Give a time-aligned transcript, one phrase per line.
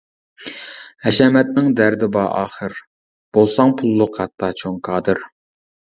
[1.07, 2.79] ھەشەمەتنىڭ دەردى بار ئاخىر،
[3.39, 5.27] بولساڭ پۇللۇق ھەتتا چوڭ كادىر.